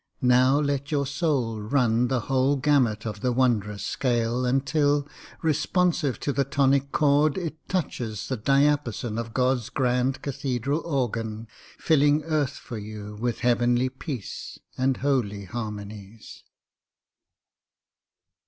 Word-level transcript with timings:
Now 0.23 0.57
let 0.59 0.91
your 0.91 1.05
soul 1.05 1.59
run 1.61 2.07
the 2.07 2.21
whole 2.21 2.55
gamut 2.55 3.05
of 3.05 3.21
the 3.21 3.31
wondrous 3.31 3.83
scale 3.83 4.47
Until, 4.47 5.07
responsive 5.43 6.19
to 6.21 6.33
the 6.33 6.43
tonic 6.43 6.91
chord, 6.91 7.37
It 7.37 7.69
touches 7.69 8.27
the 8.27 8.35
diapason 8.35 9.19
of 9.19 9.35
God's 9.35 9.69
grand 9.69 10.23
cathedral 10.23 10.79
organ, 10.85 11.47
Filling 11.77 12.23
earth 12.23 12.57
for 12.57 12.79
you 12.79 13.15
with 13.21 13.41
heavenly 13.41 13.89
peace 13.89 14.57
And 14.75 14.97
holy 14.97 15.45
harmonies. 15.45 16.45